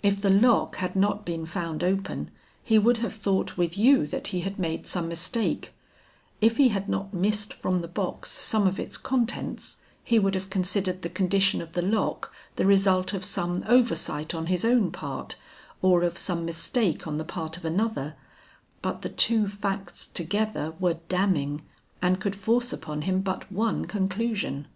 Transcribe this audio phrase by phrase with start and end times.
[0.00, 2.30] If the lock had not been found open
[2.62, 5.74] he would have thought with you that he had made some mistake;
[6.40, 10.50] if he had not missed from the box some of its contents, he would have
[10.50, 15.34] considered the condition of the lock the result of some oversight on his own part
[15.82, 18.14] or of some mistake on the part of another,
[18.82, 21.60] but the two facts together were damning
[22.00, 24.68] and could force upon him but one conclusion.